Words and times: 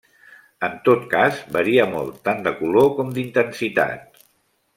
En 0.67 0.77
tot 0.87 1.03
cas, 1.11 1.37
varia 1.57 1.85
molt 1.91 2.17
tant 2.29 2.41
de 2.49 2.55
color 2.63 2.91
com 3.01 3.13
d'intensitat. 3.19 4.25